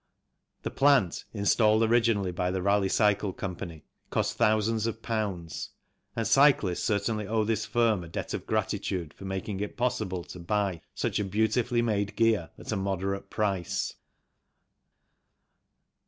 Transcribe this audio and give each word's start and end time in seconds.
The 0.63 0.71
plant, 0.71 1.25
installed 1.31 1.83
originally 1.83 2.31
by 2.31 2.49
the 2.49 2.63
Raleigh 2.63 2.89
Cycle 2.89 3.31
Co., 3.33 3.59
cost 4.09 4.35
thousands 4.35 4.87
of 4.87 5.03
pounds, 5.03 5.69
and 6.15 6.25
cyclists 6.25 6.83
certainly 6.83 7.27
owe 7.27 7.43
this 7.43 7.67
firm 7.67 8.03
a 8.03 8.07
debt 8.07 8.33
of 8.33 8.47
gratitude 8.47 9.13
for 9.13 9.25
making 9.25 9.59
it 9.59 9.77
possible 9.77 10.23
to 10.23 10.39
buy 10.39 10.81
such 10.95 11.19
a 11.19 11.23
beautifully 11.23 11.83
made 11.83 12.15
gear 12.15 12.49
at 12.57 12.71
a 12.71 12.75
moderate 12.75 13.29
price. 13.29 13.93